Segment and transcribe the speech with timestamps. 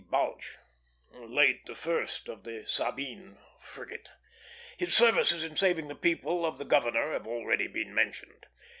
[0.09, 0.57] Balch,
[1.13, 4.09] late the first of the Sabine frigate.
[4.77, 8.47] His services in saving the people of the Governor have already been mentioned.